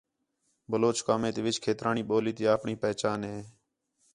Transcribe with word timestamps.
بلوچ 0.71 0.97
قومیں 1.07 1.33
تی 1.35 1.41
وِِچ 1.45 1.57
کھیترانی 1.63 2.03
ٻولی 2.09 2.33
تی 2.37 2.43
آپݨی 2.55 2.73
پہچاݨ 2.83 3.19
ہے 3.29 3.37